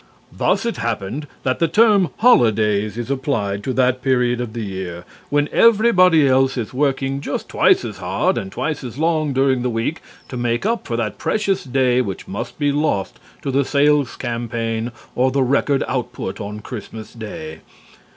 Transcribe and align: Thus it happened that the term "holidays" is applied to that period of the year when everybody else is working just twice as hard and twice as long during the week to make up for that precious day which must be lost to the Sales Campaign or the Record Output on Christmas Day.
Thus 0.35 0.65
it 0.65 0.77
happened 0.77 1.27
that 1.43 1.59
the 1.59 1.67
term 1.67 2.09
"holidays" 2.17 2.97
is 2.97 3.11
applied 3.11 3.63
to 3.63 3.73
that 3.73 4.01
period 4.01 4.41
of 4.41 4.53
the 4.53 4.63
year 4.63 5.05
when 5.29 5.47
everybody 5.51 6.27
else 6.27 6.57
is 6.57 6.73
working 6.73 7.21
just 7.21 7.47
twice 7.47 7.85
as 7.85 7.97
hard 7.99 8.35
and 8.35 8.51
twice 8.51 8.83
as 8.83 8.97
long 8.97 9.31
during 9.31 9.61
the 9.61 9.69
week 9.69 10.01
to 10.29 10.37
make 10.37 10.65
up 10.65 10.87
for 10.87 10.97
that 10.97 11.19
precious 11.19 11.63
day 11.63 12.01
which 12.01 12.27
must 12.27 12.57
be 12.57 12.71
lost 12.71 13.19
to 13.43 13.51
the 13.51 13.63
Sales 13.63 14.15
Campaign 14.15 14.91
or 15.13 15.29
the 15.29 15.43
Record 15.43 15.83
Output 15.87 16.41
on 16.41 16.61
Christmas 16.61 17.13
Day. 17.13 17.59